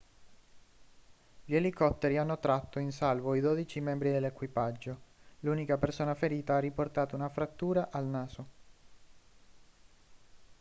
gli 1.45 1.53
elicotteri 1.55 2.17
hanno 2.17 2.39
tratto 2.39 2.79
in 2.79 2.91
salvo 2.91 3.35
i 3.35 3.39
dodici 3.39 3.79
membri 3.81 4.09
dell'equipaggio 4.11 4.99
l'unica 5.41 5.77
persona 5.77 6.15
ferita 6.15 6.55
ha 6.55 6.59
riportato 6.59 7.15
una 7.15 7.29
frattura 7.29 7.89
al 7.91 8.05
naso 8.07 8.45